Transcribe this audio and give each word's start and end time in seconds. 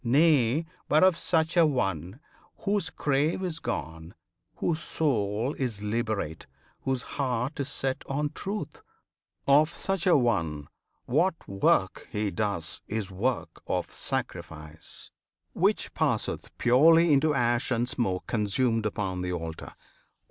Nay, 0.03 0.65
but 0.89 1.03
of 1.03 1.15
such 1.15 1.55
an 1.55 1.73
one, 1.73 2.19
Whose 2.61 2.89
crave 2.89 3.43
is 3.43 3.59
gone, 3.59 4.15
whose 4.55 4.79
soul 4.81 5.53
is 5.59 5.83
liberate, 5.83 6.47
Whose 6.85 7.03
heart 7.03 7.59
is 7.59 7.69
set 7.69 8.01
on 8.07 8.31
truth 8.31 8.81
of 9.47 9.71
such 9.71 10.07
an 10.07 10.19
one 10.23 10.69
What 11.05 11.47
work 11.47 12.07
he 12.11 12.31
does 12.31 12.81
is 12.87 13.11
work 13.11 13.61
of 13.67 13.91
sacrifice, 13.91 15.11
Which 15.53 15.93
passeth 15.93 16.49
purely 16.57 17.13
into 17.13 17.35
ash 17.35 17.69
and 17.69 17.87
smoke 17.87 18.25
Consumed 18.25 18.87
upon 18.87 19.21
the 19.21 19.31
altar! 19.33 19.75